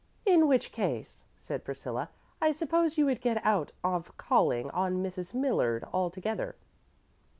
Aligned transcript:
"In 0.25 0.47
which 0.47 0.71
case," 0.71 1.25
said 1.37 1.63
Priscilla, 1.63 2.09
"I 2.41 2.53
suppose 2.53 2.97
you 2.97 3.05
would 3.05 3.21
get 3.21 3.39
out 3.45 3.71
of 3.83 4.17
calling 4.17 4.71
on 4.71 5.03
Mrs. 5.03 5.35
Millard 5.35 5.83
altogether." 5.93 6.55